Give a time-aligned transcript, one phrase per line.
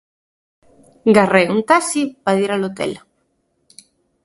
[1.17, 2.91] Garré un taxi pa dir al hotel.